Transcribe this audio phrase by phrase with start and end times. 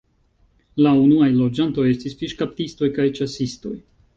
[0.85, 3.79] La unuaj loĝantoj estis fiŝkaptistoj kaj ĉasistoj.